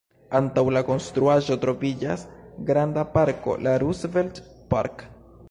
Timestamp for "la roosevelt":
3.69-4.43